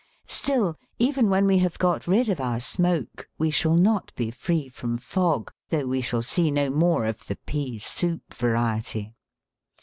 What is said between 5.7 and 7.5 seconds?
we shall see no more of the